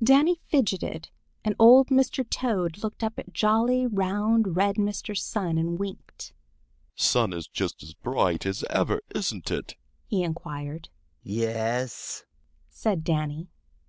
[0.00, 1.08] Danny fidgeted,
[1.44, 2.24] and old Mr.
[2.30, 5.18] Toad looked up at jolly, round, red Mr.
[5.18, 6.32] Sun and winked.
[6.94, 9.74] "Sun is just as bright as ever, isn't it?"
[10.06, 10.88] he inquired.
[11.24, 12.22] "Yes,"
[12.70, 13.48] said Danny.